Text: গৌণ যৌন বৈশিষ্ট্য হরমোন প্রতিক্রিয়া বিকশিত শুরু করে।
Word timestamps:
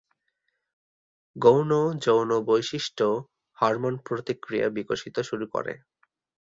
গৌণ 1.35 1.71
যৌন 2.01 2.29
বৈশিষ্ট্য 2.45 3.05
হরমোন 3.57 3.95
প্রতিক্রিয়া 4.05 4.67
বিকশিত 4.69 5.15
শুরু 5.19 5.45
করে। 5.47 5.73